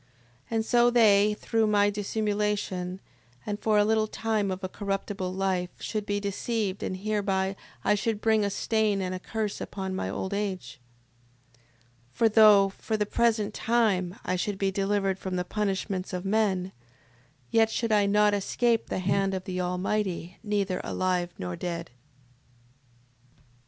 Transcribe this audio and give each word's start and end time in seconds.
And 0.49 0.65
so 0.65 0.89
they, 0.89 1.35
through 1.39 1.67
my 1.67 1.91
dissimulation, 1.91 2.99
and 3.45 3.59
for 3.59 3.77
a 3.77 3.85
little 3.85 4.07
time 4.07 4.49
of 4.49 4.63
a 4.63 4.67
corruptible 4.67 5.31
life, 5.31 5.69
should 5.79 6.07
be 6.07 6.19
deceived, 6.19 6.81
and 6.81 6.97
hereby 6.97 7.55
I 7.83 7.93
should 7.93 8.19
bring 8.19 8.43
a 8.43 8.49
stain 8.49 8.99
and 8.99 9.13
a 9.13 9.19
curse 9.19 9.61
upon 9.61 9.93
my 9.93 10.09
old 10.09 10.33
age. 10.33 10.79
6:26. 12.13 12.17
For 12.17 12.29
though, 12.29 12.69
for 12.69 12.97
the 12.97 13.05
present 13.05 13.53
time, 13.53 14.15
I 14.25 14.35
should 14.37 14.57
be 14.57 14.71
delivered 14.71 15.19
from 15.19 15.35
the 15.35 15.45
punishments 15.45 16.13
of 16.13 16.25
men, 16.25 16.71
yet 17.51 17.69
should 17.69 17.91
I 17.91 18.07
not 18.07 18.33
escape 18.33 18.87
the 18.89 18.97
hand 18.97 19.35
of 19.35 19.43
the 19.43 19.61
Almighty 19.61 20.39
neither 20.41 20.81
alive 20.83 21.31
nor 21.37 21.55
dead. 21.55 21.91
6:27. 21.91 21.95